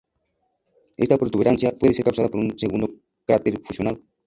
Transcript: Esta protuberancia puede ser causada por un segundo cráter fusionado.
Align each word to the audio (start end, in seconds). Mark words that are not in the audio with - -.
Esta 0.97 1.15
protuberancia 1.15 1.77
puede 1.77 1.93
ser 1.93 2.05
causada 2.05 2.27
por 2.27 2.39
un 2.39 2.57
segundo 2.57 2.89
cráter 3.23 3.61
fusionado. 3.63 3.99